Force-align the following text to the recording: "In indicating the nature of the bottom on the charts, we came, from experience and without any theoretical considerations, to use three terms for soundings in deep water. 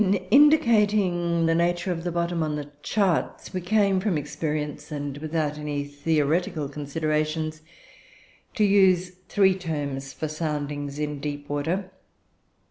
"In 0.03 0.15
indicating 0.31 1.45
the 1.45 1.53
nature 1.53 1.91
of 1.91 2.03
the 2.03 2.11
bottom 2.11 2.41
on 2.41 2.55
the 2.55 2.71
charts, 2.81 3.53
we 3.53 3.61
came, 3.61 3.99
from 3.99 4.17
experience 4.17 4.91
and 4.91 5.19
without 5.19 5.59
any 5.59 5.83
theoretical 5.83 6.67
considerations, 6.67 7.61
to 8.55 8.63
use 8.63 9.11
three 9.29 9.53
terms 9.53 10.11
for 10.11 10.27
soundings 10.27 10.97
in 10.97 11.19
deep 11.19 11.47
water. 11.47 11.91